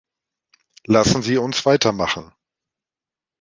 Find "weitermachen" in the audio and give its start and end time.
1.67-2.33